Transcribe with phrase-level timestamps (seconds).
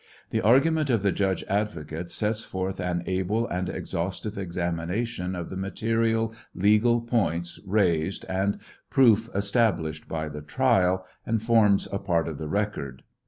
[0.31, 5.55] The argument of the judge advocate sets forth an able and exhaustive examination of the
[5.55, 8.57] material legal points raised and
[8.89, 13.03] proof established by the trial, and forms a part of the record.